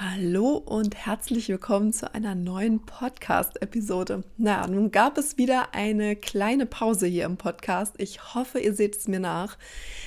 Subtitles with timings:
[0.00, 4.22] Hallo und herzlich willkommen zu einer neuen Podcast-Episode.
[4.36, 7.96] Na, nun gab es wieder eine kleine Pause hier im Podcast.
[7.98, 9.58] Ich hoffe, ihr seht es mir nach.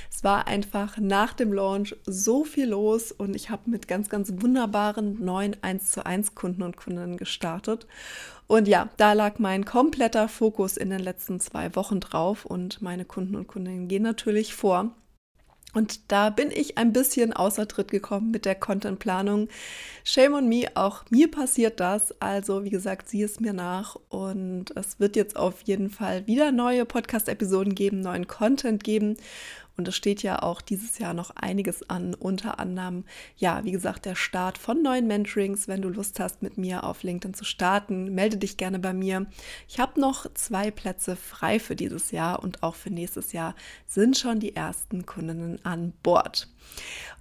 [0.09, 4.31] Es war einfach nach dem Launch so viel los und ich habe mit ganz, ganz
[4.37, 7.85] wunderbaren neuen 1 zu 1 Kunden und Kundinnen gestartet.
[8.47, 13.03] Und ja, da lag mein kompletter Fokus in den letzten zwei Wochen drauf und meine
[13.03, 14.95] Kunden und Kundinnen gehen natürlich vor.
[15.73, 19.47] Und da bin ich ein bisschen außer Tritt gekommen mit der Contentplanung.
[20.03, 22.13] Shame on me, auch mir passiert das.
[22.21, 23.95] Also, wie gesagt, sieh es mir nach.
[24.09, 29.17] Und es wird jetzt auf jeden Fall wieder neue Podcast-Episoden geben, neuen Content geben.
[29.81, 33.03] Und es steht ja auch dieses Jahr noch einiges an, unter anderem,
[33.35, 35.67] ja, wie gesagt, der Start von neuen Mentorings.
[35.67, 39.25] Wenn du Lust hast, mit mir auf LinkedIn zu starten, melde dich gerne bei mir.
[39.67, 43.55] Ich habe noch zwei Plätze frei für dieses Jahr und auch für nächstes Jahr
[43.87, 46.47] sind schon die ersten Kundinnen an Bord.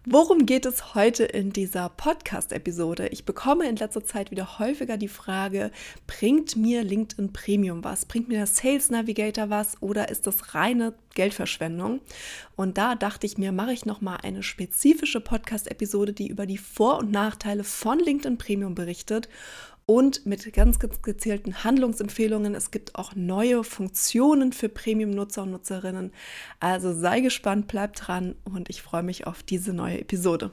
[0.06, 3.08] Worum geht es heute in dieser Podcast-Episode?
[3.08, 5.70] Ich bekomme in letzter Zeit wieder häufiger die Frage,
[6.06, 8.06] bringt mir LinkedIn Premium was?
[8.06, 12.00] Bringt mir der Sales Navigator was oder ist das reine Geldverschwendung?
[12.56, 17.00] Und da dachte ich mir, mache ich nochmal eine spezifische Podcast-Episode, die über die Vor-
[17.00, 19.28] und Nachteile von LinkedIn Premium berichtet
[19.90, 22.54] und mit ganz, gezielten Handlungsempfehlungen.
[22.54, 26.12] Es gibt auch neue Funktionen für Premium-Nutzer und Nutzerinnen.
[26.60, 30.52] Also sei gespannt, bleib dran und ich freue mich auf diese neue Episode.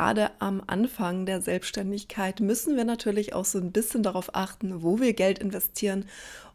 [0.00, 4.98] Gerade am Anfang der Selbstständigkeit müssen wir natürlich auch so ein bisschen darauf achten, wo
[4.98, 6.06] wir Geld investieren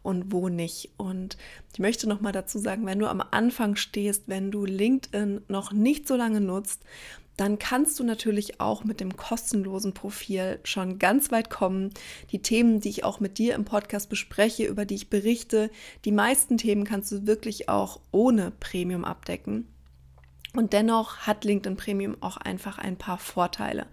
[0.02, 0.90] und wo nicht.
[0.96, 1.36] Und
[1.72, 5.70] ich möchte noch mal dazu sagen, wenn du am Anfang stehst, wenn du LinkedIn noch
[5.70, 6.82] nicht so lange nutzt,
[7.36, 11.90] dann kannst du natürlich auch mit dem kostenlosen Profil schon ganz weit kommen.
[12.32, 15.70] Die Themen, die ich auch mit dir im Podcast bespreche, über die ich berichte,
[16.04, 19.68] die meisten Themen kannst du wirklich auch ohne Premium abdecken.
[20.56, 23.86] Und dennoch hat LinkedIn Premium auch einfach ein paar Vorteile.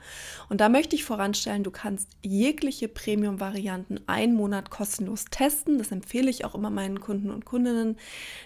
[0.48, 5.78] Und da möchte ich voranstellen, du kannst jegliche Premium-Varianten einen Monat kostenlos testen.
[5.78, 7.98] Das empfehle ich auch immer meinen Kunden und Kundinnen,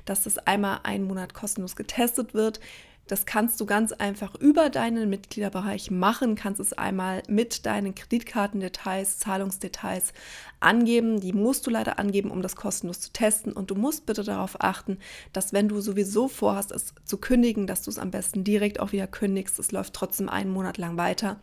[0.06, 2.60] dass das einmal einen Monat kostenlos getestet wird.
[3.08, 9.20] Das kannst du ganz einfach über deinen Mitgliederbereich machen, kannst es einmal mit deinen Kreditkartendetails,
[9.20, 10.14] Zahlungsdetails
[10.60, 11.20] angeben.
[11.22, 13.54] Die musst du leider angeben, um das kostenlos zu testen.
[13.54, 14.98] Und du musst bitte darauf achten,
[15.32, 18.92] dass wenn du sowieso vorhast, es zu kündigen, dass du es am besten direkt auch
[18.92, 19.58] wieder kündigst.
[19.58, 21.40] Es läuft trotzdem einen Monat lang weiter.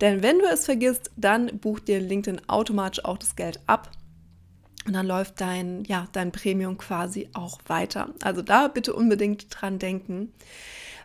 [0.00, 3.90] Denn wenn du es vergisst, dann bucht dir LinkedIn automatisch auch das Geld ab.
[4.86, 8.10] Und dann läuft dein, ja, dein Premium quasi auch weiter.
[8.22, 10.32] Also da bitte unbedingt dran denken.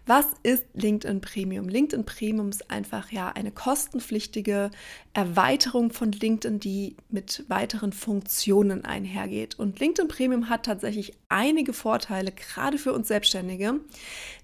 [0.10, 1.70] Was ist LinkedIn Premium?
[1.70, 4.72] LinkedIn Premium ist einfach ja eine kostenpflichtige
[5.14, 9.60] Erweiterung von LinkedIn, die mit weiteren Funktionen einhergeht.
[9.60, 13.82] Und LinkedIn Premium hat tatsächlich einige Vorteile, gerade für uns Selbstständige,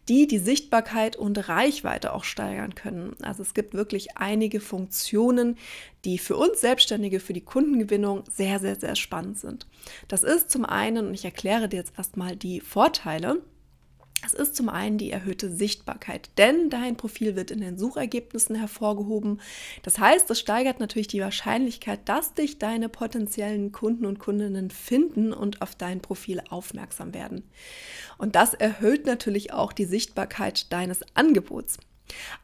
[0.08, 3.16] die die Sichtbarkeit und Reichweite auch steigern können.
[3.24, 5.58] Also es gibt wirklich einige Funktionen,
[6.04, 9.66] die für uns Selbstständige, für die Kundengewinnung sehr, sehr, sehr spannend sind.
[10.10, 13.42] Das ist zum einen, und ich erkläre dir jetzt erstmal die Vorteile,
[14.26, 19.40] es ist zum einen die erhöhte Sichtbarkeit, denn dein Profil wird in den Suchergebnissen hervorgehoben.
[19.84, 25.32] Das heißt, es steigert natürlich die Wahrscheinlichkeit, dass dich deine potenziellen Kunden und Kundinnen finden
[25.34, 27.44] und auf dein Profil aufmerksam werden.
[28.18, 31.78] Und das erhöht natürlich auch die Sichtbarkeit deines Angebots.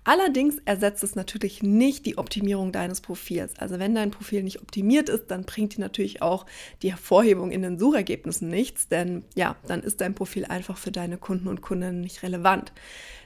[0.04, 3.58] Allerdings ersetzt es natürlich nicht die Optimierung deines Profils.
[3.58, 6.46] Also wenn dein Profil nicht optimiert ist, dann bringt dir natürlich auch
[6.82, 11.18] die Hervorhebung in den Suchergebnissen nichts, denn ja, dann ist dein Profil einfach für deine
[11.18, 12.72] Kunden und Kundinnen nicht relevant.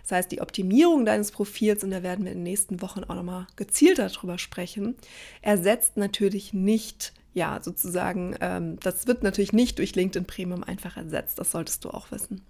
[0.03, 3.15] Das heißt, die Optimierung deines Profils, und da werden wir in den nächsten Wochen auch
[3.15, 4.95] nochmal gezielt darüber sprechen,
[5.41, 11.38] ersetzt natürlich nicht ja, sozusagen, ähm, das wird natürlich nicht durch LinkedIn Premium einfach ersetzt.
[11.38, 12.41] Das solltest du auch wissen.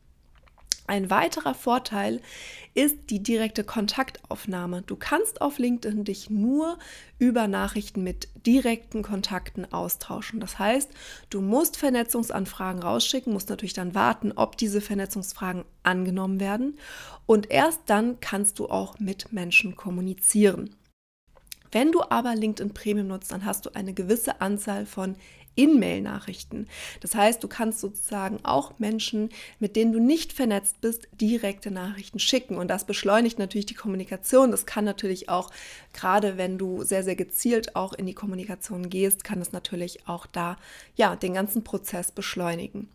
[0.87, 2.21] Ein weiterer Vorteil
[2.75, 4.83] ist die direkte Kontaktaufnahme.
[4.83, 6.77] Du kannst auf LinkedIn dich nur
[7.17, 10.39] über Nachrichten mit direkten Kontakten austauschen.
[10.39, 10.91] Das heißt,
[11.29, 16.77] du musst Vernetzungsanfragen rausschicken, musst natürlich dann warten, ob diese Vernetzungsfragen angenommen werden
[17.25, 20.75] und erst dann kannst du auch mit Menschen kommunizieren.
[21.71, 25.15] Wenn du aber LinkedIn Premium nutzt, dann hast du eine gewisse Anzahl von
[25.55, 26.67] in-Mail-Nachrichten.
[26.99, 29.29] Das heißt, du kannst sozusagen auch Menschen,
[29.59, 32.57] mit denen du nicht vernetzt bist, direkte Nachrichten schicken.
[32.57, 34.51] Und das beschleunigt natürlich die Kommunikation.
[34.51, 35.51] Das kann natürlich auch,
[35.93, 40.25] gerade wenn du sehr, sehr gezielt auch in die Kommunikation gehst, kann es natürlich auch
[40.25, 40.57] da
[40.95, 42.89] ja den ganzen Prozess beschleunigen.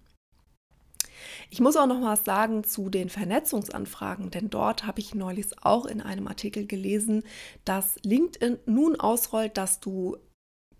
[1.50, 5.86] Ich muss auch noch was sagen zu den Vernetzungsanfragen, denn dort habe ich neulich auch
[5.86, 7.24] in einem Artikel gelesen,
[7.64, 10.16] dass LinkedIn nun ausrollt, dass du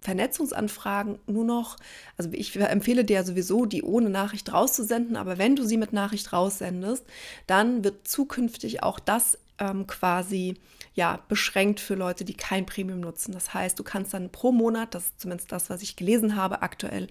[0.00, 1.76] Vernetzungsanfragen nur noch,
[2.16, 6.32] also ich empfehle dir sowieso, die ohne Nachricht rauszusenden, aber wenn du sie mit Nachricht
[6.32, 7.04] raussendest,
[7.46, 10.56] dann wird zukünftig auch das ähm, quasi
[10.94, 13.32] ja, beschränkt für Leute, die kein Premium nutzen.
[13.32, 16.62] Das heißt, du kannst dann pro Monat, das ist zumindest das, was ich gelesen habe,
[16.62, 17.06] aktuell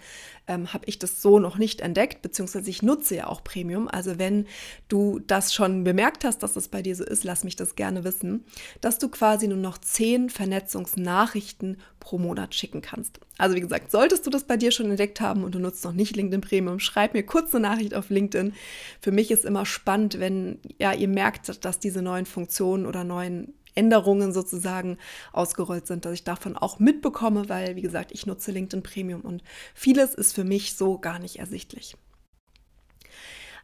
[0.48, 3.88] ähm, habe ich das so noch nicht entdeckt, beziehungsweise ich nutze ja auch Premium.
[3.88, 4.48] Also wenn
[4.90, 8.04] du das schon bemerkt hast, dass das bei dir so ist, lass mich das gerne
[8.04, 8.44] wissen,
[8.82, 13.19] dass du quasi nur noch zehn Vernetzungsnachrichten pro Monat schicken kannst.
[13.38, 15.94] Also wie gesagt, solltest du das bei dir schon entdeckt haben und du nutzt noch
[15.94, 18.54] nicht LinkedIn Premium, schreib mir kurz eine Nachricht auf LinkedIn.
[19.01, 23.54] Für mich ist immer spannend, wenn ja, ihr merkt, dass diese neuen Funktionen oder neuen
[23.75, 24.98] Änderungen sozusagen
[25.31, 29.44] ausgerollt sind, dass ich davon auch mitbekomme, weil, wie gesagt, ich nutze LinkedIn Premium und
[29.74, 31.95] vieles ist für mich so gar nicht ersichtlich.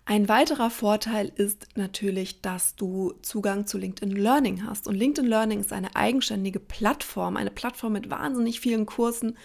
[0.07, 4.87] Ein weiterer Vorteil ist natürlich, dass du Zugang zu LinkedIn Learning hast.
[4.87, 9.35] Und LinkedIn Learning ist eine eigenständige Plattform, eine Plattform mit wahnsinnig vielen Kursen.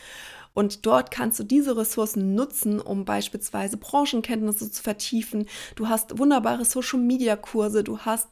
[0.53, 5.47] Und dort kannst du diese Ressourcen nutzen, um beispielsweise Branchenkenntnisse zu vertiefen.
[5.77, 8.29] Du hast wunderbare Social-Media-Kurse, du hast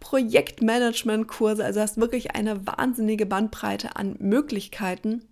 [0.00, 5.22] Projektmanagement-Kurse, also hast wirklich eine wahnsinnige Bandbreite an Möglichkeiten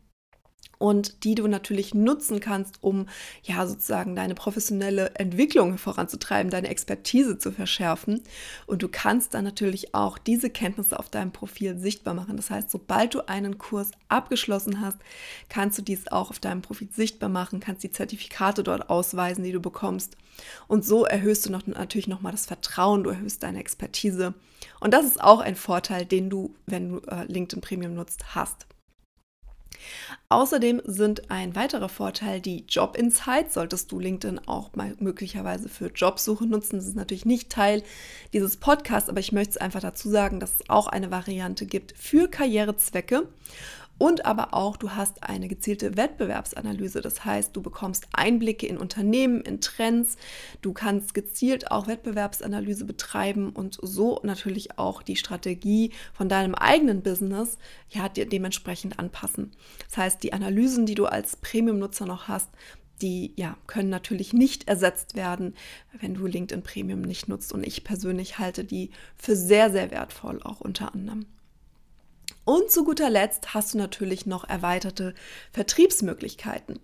[0.79, 3.07] und die du natürlich nutzen kannst, um
[3.43, 8.23] ja sozusagen deine professionelle Entwicklung voranzutreiben, deine Expertise zu verschärfen.
[8.67, 12.37] Und du kannst dann natürlich auch diese Kenntnisse auf deinem Profil sichtbar machen.
[12.37, 14.99] Das heißt, sobald du einen Kurs abgeschlossen hast,
[15.49, 19.53] kannst du dies auch auf deinem Profil sichtbar machen, kannst die Zertifikate dort ausweisen, die
[19.53, 20.17] du bekommst.
[20.69, 24.35] Und so erhöhst du noch, natürlich nochmal das Vertrauen, du erhöhst deine Expertise.
[24.81, 28.67] Und das ist auch ein Vorteil, den du, wenn du äh, LinkedIn Premium nutzt, hast.
[30.29, 33.55] Außerdem sind ein weiterer Vorteil die Job Insights.
[33.55, 36.77] Solltest du LinkedIn auch mal möglicherweise für Jobsuche nutzen.
[36.77, 37.83] Das ist natürlich nicht Teil
[38.33, 41.95] dieses Podcasts, aber ich möchte es einfach dazu sagen, dass es auch eine Variante gibt
[41.97, 43.29] für Karrierezwecke.
[43.99, 47.01] Und aber auch, du hast eine gezielte Wettbewerbsanalyse.
[47.01, 50.17] Das heißt, du bekommst Einblicke in Unternehmen, in Trends.
[50.61, 57.03] Du kannst gezielt auch Wettbewerbsanalyse betreiben und so natürlich auch die Strategie von deinem eigenen
[57.03, 57.59] Business
[57.89, 59.53] ja, dir dementsprechend anpassen.
[59.89, 62.51] Das heißt, die Analysen, die du als Premium-Nutzer noch hast,
[63.03, 65.55] die ja, können natürlich nicht ersetzt werden,
[66.01, 67.53] wenn du LinkedIn Premium nicht nutzt.
[67.53, 71.27] Und ich persönlich halte die für sehr, sehr wertvoll, auch unter anderem.
[72.47, 75.15] Und zu guter Letzt hast du natürlich noch erweiterte
[75.53, 76.79] Vertriebsmöglichkeiten.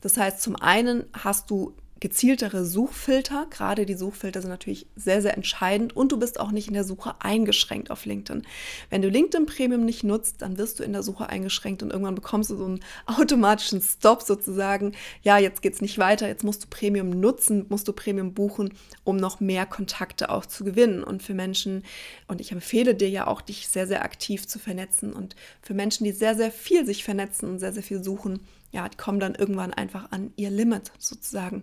[0.00, 3.46] Das heißt, zum einen hast du gezieltere Suchfilter.
[3.50, 6.84] Gerade die Suchfilter sind natürlich sehr, sehr entscheidend und du bist auch nicht in der
[6.84, 8.46] Suche eingeschränkt auf LinkedIn.
[8.90, 12.14] Wenn du LinkedIn Premium nicht nutzt, dann wirst du in der Suche eingeschränkt und irgendwann
[12.14, 14.92] bekommst du so einen automatischen Stop sozusagen.
[15.22, 18.72] Ja, jetzt geht es nicht weiter, jetzt musst du Premium nutzen, musst du Premium buchen,
[19.04, 21.02] um noch mehr Kontakte auch zu gewinnen.
[21.02, 21.82] Und für Menschen,
[22.26, 26.04] und ich empfehle dir ja auch, dich sehr, sehr aktiv zu vernetzen und für Menschen,
[26.04, 29.72] die sehr, sehr viel sich vernetzen und sehr, sehr viel suchen, ja, kommen dann irgendwann
[29.72, 31.62] einfach an ihr Limit sozusagen.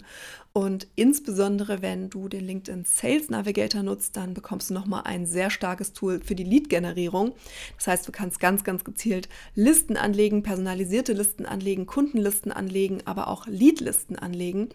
[0.53, 5.50] Und insbesondere, wenn du den LinkedIn Sales Navigator nutzt, dann bekommst du nochmal ein sehr
[5.50, 7.33] starkes Tool für die Lead-Generierung.
[7.75, 13.27] Das heißt, du kannst ganz, ganz gezielt Listen anlegen, personalisierte Listen anlegen, Kundenlisten anlegen, aber
[13.27, 14.69] auch Lead-Listen anlegen.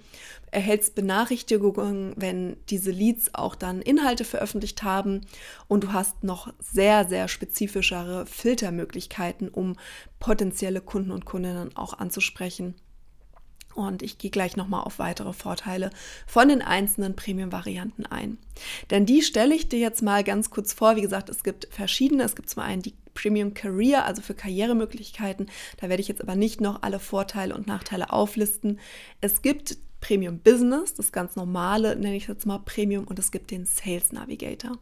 [0.51, 5.23] Erhältst Benachrichtigungen, wenn diese Leads auch dann Inhalte veröffentlicht haben.
[5.67, 9.77] Und du hast noch sehr, sehr spezifischere Filtermöglichkeiten, um
[10.21, 12.75] potenzielle Kunden und Kundinnen auch anzusprechen.
[13.75, 15.91] Und ich gehe gleich nochmal auf weitere Vorteile
[16.27, 18.39] von den einzelnen Premium-Varianten ein.
[18.91, 20.97] Denn die stelle ich dir jetzt mal ganz kurz vor.
[20.97, 22.25] Wie gesagt, es gibt verschiedene.
[22.25, 25.51] Es gibt zum einen die Premium Career, also für Karrieremöglichkeiten.
[25.81, 28.81] Da werde ich jetzt aber nicht noch alle Vorteile und Nachteile auflisten.
[29.21, 33.51] Es gibt Premium Business, das ganz normale, nenne ich jetzt mal Premium, und es gibt
[33.51, 34.79] den Sales Navigator.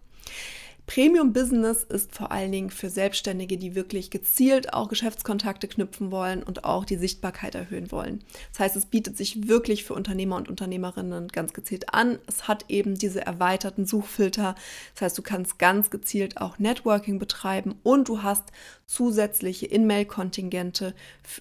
[0.89, 6.43] Premium Business ist vor allen Dingen für Selbstständige, die wirklich gezielt auch Geschäftskontakte knüpfen wollen
[6.43, 8.25] und auch die Sichtbarkeit erhöhen wollen.
[8.53, 12.19] Das heißt, es bietet sich wirklich für Unternehmer und Unternehmerinnen ganz gezielt an.
[12.27, 14.55] Es hat eben diese erweiterten Suchfilter.
[14.95, 18.45] Das heißt, du kannst ganz gezielt auch Networking betreiben und du hast
[18.87, 20.95] zusätzliche In-Mail-Kontingente,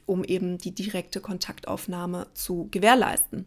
[0.05, 3.45] um eben die direkte Kontaktaufnahme zu gewährleisten.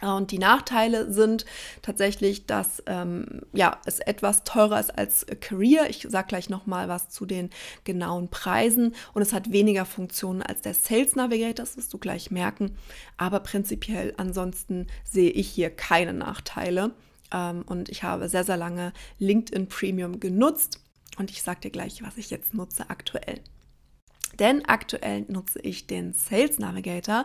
[0.00, 1.44] Äh, und die Nachteile sind
[1.82, 5.88] tatsächlich, dass ähm, ja, es etwas teurer ist als Career.
[5.88, 7.50] Ich sage gleich nochmal was zu den
[7.84, 8.94] genauen Preisen.
[9.14, 12.76] Und es hat weniger Funktionen als der Sales Navigator, das wirst du gleich merken.
[13.16, 16.92] Aber prinzipiell ansonsten sehe ich hier keine Nachteile.
[17.32, 20.80] Ähm, und ich habe sehr, sehr lange LinkedIn Premium genutzt.
[21.18, 23.40] Und ich sage dir gleich, was ich jetzt nutze aktuell.
[24.38, 27.24] Denn aktuell nutze ich den Sales Navigator.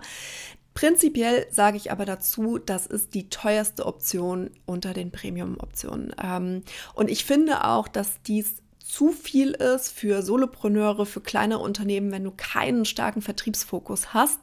[0.82, 6.12] Prinzipiell sage ich aber dazu, das ist die teuerste Option unter den Premium-Optionen.
[6.20, 6.64] Ähm,
[6.96, 12.26] und ich finde auch, dass dies zu viel ist für Solopreneure, für kleine Unternehmen, wenn
[12.26, 14.40] du keinen starken Vertriebsfokus hast,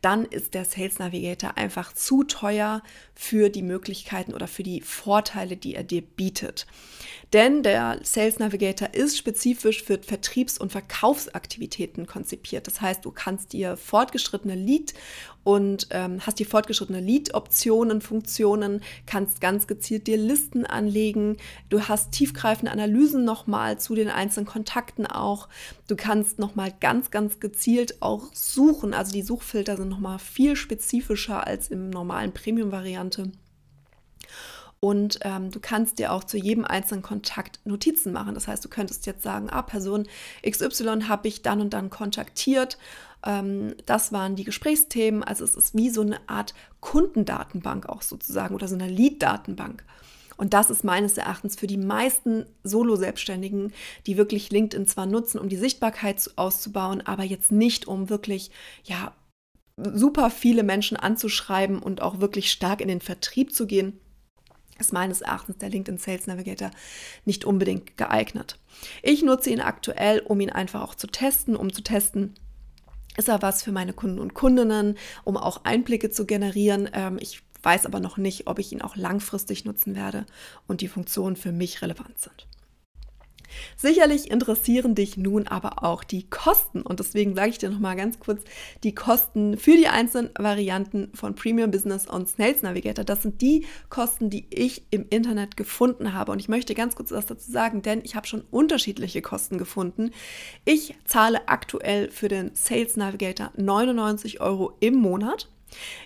[0.00, 2.84] dann ist der Sales Navigator einfach zu teuer
[3.16, 6.68] für die Möglichkeiten oder für die Vorteile, die er dir bietet.
[7.32, 12.68] Denn der Sales Navigator ist spezifisch für Vertriebs- und Verkaufsaktivitäten konzipiert.
[12.68, 14.94] Das heißt, du kannst dir fortgeschrittene Lead
[15.42, 21.38] und ähm, hast die fortgeschrittene Lead-Optionen, Funktionen, kannst ganz gezielt dir Listen anlegen.
[21.70, 25.48] Du hast tiefgreifende Analysen nochmal zu den einzelnen Kontakten auch.
[25.88, 28.94] Du kannst nochmal ganz, ganz gezielt auch suchen.
[28.94, 33.32] Also die Suchfilter sind nochmal viel spezifischer als im normalen Premium-Variante.
[34.78, 38.34] Und ähm, du kannst dir auch zu jedem einzelnen Kontakt Notizen machen.
[38.34, 40.06] Das heißt, du könntest jetzt sagen, ah, Person
[40.48, 42.78] XY habe ich dann und dann kontaktiert
[43.24, 45.22] ähm, das waren die Gesprächsthemen.
[45.22, 49.84] Also es ist wie so eine Art Kundendatenbank auch sozusagen oder so eine Lead-Datenbank.
[50.40, 53.74] Und das ist meines Erachtens für die meisten Solo-Selbstständigen,
[54.06, 58.50] die wirklich LinkedIn zwar nutzen, um die Sichtbarkeit auszubauen, aber jetzt nicht, um wirklich,
[58.84, 59.12] ja,
[59.76, 64.00] super viele Menschen anzuschreiben und auch wirklich stark in den Vertrieb zu gehen,
[64.78, 66.70] ist meines Erachtens der LinkedIn Sales Navigator
[67.26, 68.58] nicht unbedingt geeignet.
[69.02, 72.32] Ich nutze ihn aktuell, um ihn einfach auch zu testen, um zu testen,
[73.18, 76.88] ist er was für meine Kunden und Kundinnen, um auch Einblicke zu generieren.
[76.94, 80.26] Ähm, ich weiß aber noch nicht, ob ich ihn auch langfristig nutzen werde
[80.66, 82.46] und die Funktionen für mich relevant sind.
[83.76, 87.96] Sicherlich interessieren dich nun aber auch die Kosten und deswegen sage ich dir noch mal
[87.96, 88.42] ganz kurz
[88.84, 93.04] die Kosten für die einzelnen Varianten von Premium Business und Snails Navigator.
[93.04, 97.10] Das sind die Kosten, die ich im Internet gefunden habe und ich möchte ganz kurz
[97.10, 100.10] was dazu sagen, denn ich habe schon unterschiedliche Kosten gefunden.
[100.64, 105.48] Ich zahle aktuell für den Sales Navigator 99 Euro im Monat.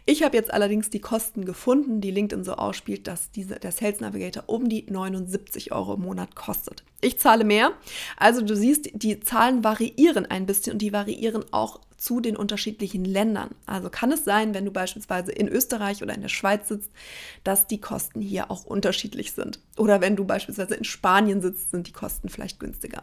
[0.07, 4.01] Ich habe jetzt allerdings die Kosten gefunden, die LinkedIn so ausspielt, dass diese, der Sales
[4.01, 6.85] Navigator um die 79 Euro im Monat kostet.
[7.01, 7.73] Ich zahle mehr.
[8.17, 13.05] Also du siehst, die Zahlen variieren ein bisschen und die variieren auch zu den unterschiedlichen
[13.05, 13.55] Ländern.
[13.65, 16.91] Also kann es sein, wenn du beispielsweise in Österreich oder in der Schweiz sitzt,
[17.45, 19.61] dass die Kosten hier auch unterschiedlich sind.
[19.79, 23.03] Oder wenn du beispielsweise in Spanien sitzt, sind die Kosten vielleicht günstiger.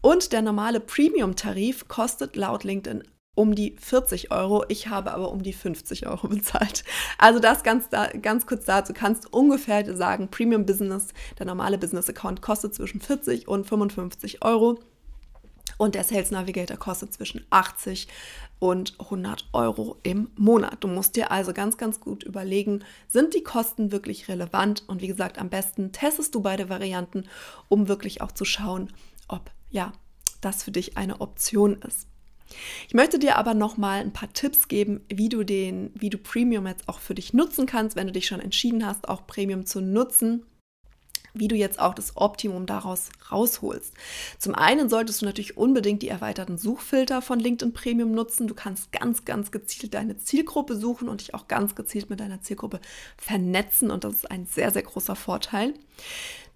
[0.00, 3.02] Und der normale Premium-Tarif kostet laut LinkedIn
[3.34, 4.64] um die 40 Euro.
[4.68, 6.84] Ich habe aber um die 50 Euro bezahlt.
[7.18, 7.88] Also das ganz,
[8.22, 8.92] ganz kurz dazu.
[8.92, 11.08] Kannst ungefähr sagen, Premium Business,
[11.38, 14.78] der normale Business Account kostet zwischen 40 und 55 Euro.
[15.78, 18.06] Und der Sales Navigator kostet zwischen 80
[18.58, 20.84] und 100 Euro im Monat.
[20.84, 24.84] Du musst dir also ganz, ganz gut überlegen, sind die Kosten wirklich relevant?
[24.88, 27.24] Und wie gesagt, am besten testest du beide Varianten,
[27.68, 28.92] um wirklich auch zu schauen,
[29.26, 29.92] ob ja,
[30.42, 32.09] das für dich eine Option ist.
[32.88, 36.18] Ich möchte dir aber noch mal ein paar Tipps geben, wie du den, wie du
[36.18, 39.66] Premium jetzt auch für dich nutzen kannst, wenn du dich schon entschieden hast, auch Premium
[39.66, 40.44] zu nutzen
[41.34, 43.94] wie du jetzt auch das Optimum daraus rausholst.
[44.38, 48.46] Zum einen solltest du natürlich unbedingt die erweiterten Suchfilter von LinkedIn Premium nutzen.
[48.46, 52.42] Du kannst ganz, ganz gezielt deine Zielgruppe suchen und dich auch ganz gezielt mit deiner
[52.42, 52.80] Zielgruppe
[53.16, 55.74] vernetzen und das ist ein sehr, sehr großer Vorteil.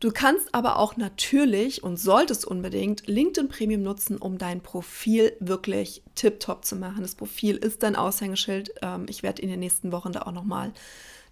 [0.04, 6.02] Du kannst aber auch natürlich und solltest unbedingt LinkedIn Premium nutzen, um dein Profil wirklich
[6.14, 7.00] tiptop zu machen.
[7.00, 8.74] Das Profil ist dein Aushängeschild.
[8.82, 10.74] Ähm, ich werde in den nächsten Wochen da auch nochmal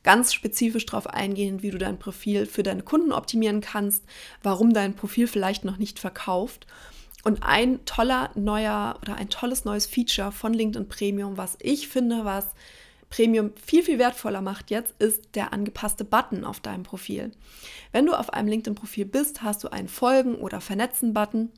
[0.04, 4.04] ganz spezifisch darauf eingehen, wie du dein Profil für deine Kunden optimieren kannst,
[4.42, 6.66] warum dein Profil vielleicht noch nicht verkauft.
[7.24, 12.24] Und ein toller neuer oder ein tolles neues Feature von LinkedIn Premium, was ich finde,
[12.24, 12.46] was
[13.12, 17.30] Premium viel, viel wertvoller macht jetzt, ist der angepasste Button auf deinem Profil.
[17.92, 21.50] Wenn du auf einem LinkedIn-Profil bist, hast du einen Folgen- oder Vernetzen-Button.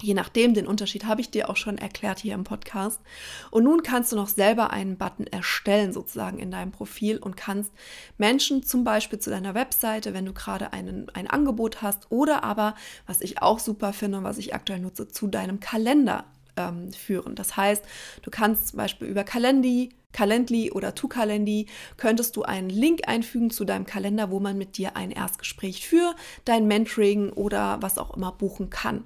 [0.00, 3.02] Je nachdem, den Unterschied habe ich dir auch schon erklärt hier im Podcast.
[3.50, 7.70] Und nun kannst du noch selber einen Button erstellen, sozusagen in deinem Profil und kannst
[8.16, 12.74] Menschen zum Beispiel zu deiner Webseite, wenn du gerade einen, ein Angebot hast, oder aber,
[13.06, 16.24] was ich auch super finde und was ich aktuell nutze, zu deinem Kalender
[16.58, 17.34] ähm, führen.
[17.34, 17.84] Das heißt,
[18.22, 23.64] du kannst zum Beispiel über Kalendi, Calendly oder ToCalendi könntest du einen Link einfügen zu
[23.64, 28.32] deinem Kalender, wo man mit dir ein Erstgespräch für dein Mentoring oder was auch immer
[28.32, 29.04] buchen kann.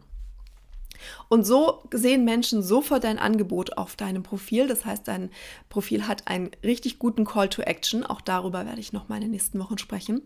[1.28, 4.68] Und so sehen Menschen sofort dein Angebot auf deinem Profil.
[4.68, 5.30] Das heißt, dein
[5.68, 8.04] Profil hat einen richtig guten Call to Action.
[8.04, 10.22] Auch darüber werde ich noch mal in den nächsten Wochen sprechen.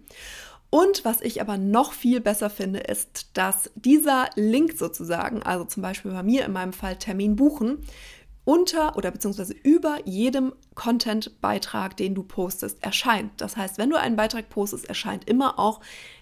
[0.76, 5.82] Und was ich aber noch viel besser finde, ist, dass dieser Link sozusagen, also zum
[5.82, 7.78] Beispiel bei mir in meinem Fall Termin buchen,
[8.46, 13.32] unter oder beziehungsweise über jedem Content-Beitrag, den du postest, erscheint.
[13.38, 15.80] Das heißt, wenn du einen Beitrag postest, erscheint immer auch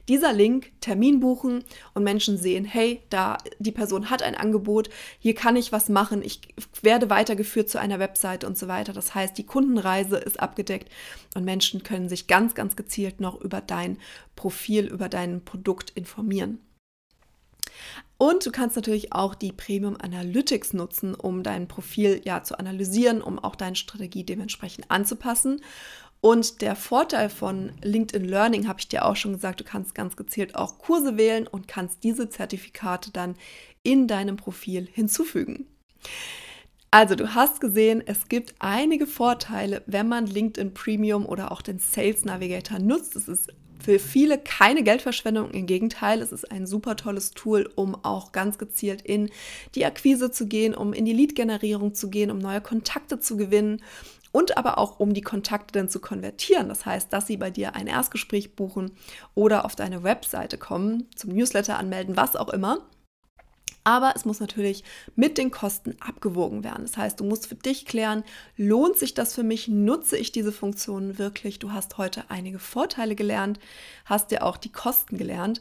[0.09, 4.89] dieser Link, Termin buchen und Menschen sehen, hey, da die Person hat ein Angebot,
[5.19, 6.41] hier kann ich was machen, ich
[6.81, 8.95] werde weitergeführt zu einer Webseite und so weiter.
[8.95, 10.91] Das heißt, die Kundenreise ist abgedeckt
[11.35, 13.99] und Menschen können sich ganz, ganz gezielt noch über dein
[14.35, 16.59] Profil, über dein Produkt informieren.
[18.25, 23.21] Und du kannst natürlich auch die Premium Analytics nutzen, um dein Profil ja zu analysieren,
[23.21, 25.61] um auch deine Strategie dementsprechend anzupassen.
[26.23, 30.17] Und der Vorteil von LinkedIn Learning habe ich dir auch schon gesagt, du kannst ganz
[30.17, 33.35] gezielt auch Kurse wählen und kannst diese Zertifikate dann
[33.83, 35.67] in deinem Profil hinzufügen.
[36.91, 41.79] Also du hast gesehen, es gibt einige Vorteile, wenn man LinkedIn Premium oder auch den
[41.79, 43.17] Sales Navigator nutzt.
[43.17, 43.53] Es ist
[43.85, 48.57] für viele keine Geldverschwendung, im Gegenteil, es ist ein super tolles Tool, um auch ganz
[48.57, 49.31] gezielt in
[49.75, 53.83] die Akquise zu gehen, um in die Lead-Generierung zu gehen, um neue Kontakte zu gewinnen
[54.33, 56.69] und aber auch um die Kontakte dann zu konvertieren.
[56.69, 58.93] Das heißt, dass sie bei dir ein Erstgespräch buchen
[59.35, 62.79] oder auf deine Webseite kommen, zum Newsletter anmelden, was auch immer.
[63.85, 64.83] Aber es muss natürlich
[65.15, 66.85] mit den Kosten abgewogen werden.
[66.85, 68.25] Das heißt, du musst für dich klären,
[68.57, 69.69] lohnt sich das für mich?
[69.69, 71.59] Nutze ich diese Funktionen wirklich?
[71.59, 73.61] Du hast heute einige Vorteile gelernt,
[74.07, 75.61] hast dir auch die Kosten gelernt.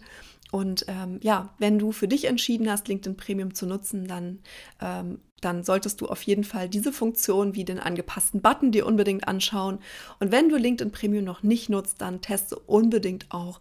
[0.52, 4.40] Und ähm, ja, wenn du für dich entschieden hast, LinkedIn Premium zu nutzen, dann
[4.80, 9.28] ähm, dann solltest du auf jeden Fall diese Funktion wie den angepassten Button dir unbedingt
[9.28, 9.80] anschauen.
[10.20, 13.60] Und wenn du LinkedIn Premium noch nicht nutzt, dann teste unbedingt auch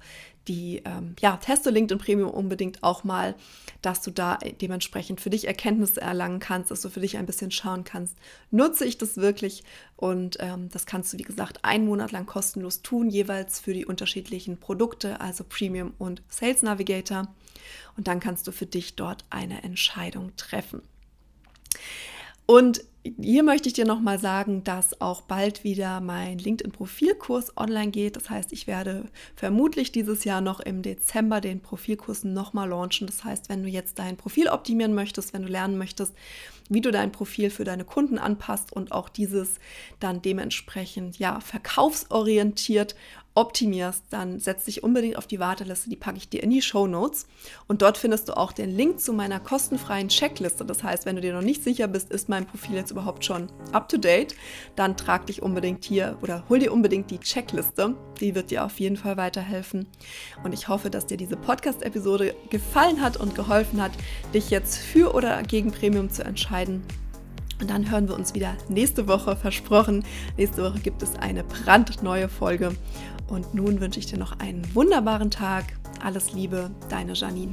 [0.49, 3.35] die, ähm, ja, teste LinkedIn Premium unbedingt auch mal,
[3.81, 7.51] dass du da dementsprechend für dich Erkenntnisse erlangen kannst, dass du für dich ein bisschen
[7.51, 8.17] schauen kannst,
[8.51, 9.63] nutze ich das wirklich?
[9.97, 13.87] Und ähm, das kannst du, wie gesagt, einen Monat lang kostenlos tun, jeweils für die
[13.87, 17.29] unterschiedlichen Produkte, also Premium und Sales Navigator.
[17.97, 20.83] Und dann kannst du für dich dort eine Entscheidung treffen.
[22.47, 22.85] Und
[23.21, 28.15] hier möchte ich dir nochmal sagen, dass auch bald wieder mein LinkedIn-Profilkurs online geht.
[28.15, 33.09] Das heißt, ich werde vermutlich dieses Jahr noch im Dezember den Profilkurs nochmal launchen.
[33.09, 36.15] Das heißt, wenn du jetzt dein Profil optimieren möchtest, wenn du lernen möchtest,
[36.69, 39.59] wie du dein Profil für deine Kunden anpasst und auch dieses
[39.99, 42.95] dann dementsprechend ja verkaufsorientiert
[43.35, 46.87] optimierst, dann setz dich unbedingt auf die Warteliste, die packe ich dir in die Show
[46.87, 47.27] Notes.
[47.67, 50.65] Und dort findest du auch den Link zu meiner kostenfreien Checkliste.
[50.65, 53.51] Das heißt, wenn du dir noch nicht sicher bist, ist mein Profil jetzt überhaupt schon
[53.73, 54.35] up to date,
[54.77, 57.95] dann trag dich unbedingt hier oder hol dir unbedingt die Checkliste.
[58.21, 59.87] Die wird dir auf jeden Fall weiterhelfen.
[60.45, 63.93] Und ich hoffe, dass dir diese Podcast-Episode gefallen hat und geholfen hat,
[64.35, 66.83] dich jetzt für oder gegen Premium zu entscheiden.
[67.63, 70.05] Und dann hören wir uns wieder nächste Woche, versprochen.
[70.37, 72.75] Nächste Woche gibt es eine brandneue Folge.
[73.29, 75.65] Und nun wünsche ich dir noch einen wunderbaren Tag.
[76.03, 77.53] Alles Liebe, deine Janine.